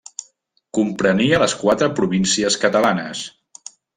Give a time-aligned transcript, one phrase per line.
[0.77, 3.23] Comprenia les quatre províncies catalanes: